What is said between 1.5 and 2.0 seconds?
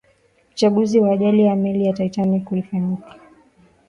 meli ya